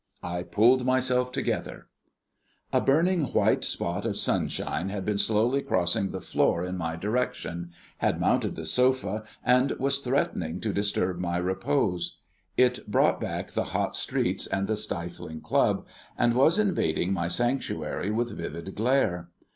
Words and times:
I 0.23 0.41
pulled 0.41 0.83
myself 0.83 1.31
together. 1.31 1.85
A 2.73 2.81
burning 2.81 3.25
white 3.25 3.63
spot 3.63 4.03
of 4.03 4.17
sunshine 4.17 4.89
had 4.89 5.05
been 5.05 5.19
slowly 5.19 5.61
crossing 5.61 6.09
the 6.09 6.19
floor 6.19 6.65
in 6.65 6.75
my 6.75 6.95
direction, 6.95 7.69
had 7.99 8.19
mounted 8.19 8.55
the 8.55 8.65
sofa, 8.65 9.23
and 9.43 9.73
was 9.73 9.99
threatening 9.99 10.59
to 10.61 10.73
disturb 10.73 11.19
my 11.19 11.37
repose. 11.37 12.17
It 12.57 12.79
brought 12.87 13.19
back 13.21 13.51
the 13.51 13.65
hot 13.77 13.95
streets 13.95 14.47
and 14.47 14.65
the 14.67 14.75
stifling 14.75 15.41
club, 15.41 15.85
and 16.17 16.33
was 16.33 16.57
invading 16.57 17.13
my 17.13 17.27
sanctuary 17.27 18.09
with 18.09 18.35
vivid 18.35 18.73
glare. 18.73 19.29